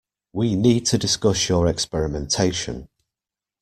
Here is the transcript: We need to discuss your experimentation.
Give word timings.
We 0.33 0.55
need 0.55 0.87
to 0.87 0.97
discuss 0.97 1.47
your 1.47 1.67
experimentation. 1.67 2.89